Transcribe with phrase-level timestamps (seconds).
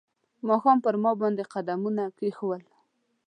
[0.47, 2.61] ماښام پر ما باندې قدمونه کښېښول